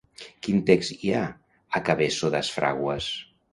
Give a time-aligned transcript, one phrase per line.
[0.45, 1.21] Quin text hi ha
[1.81, 3.15] a Cabeço das Fráguas?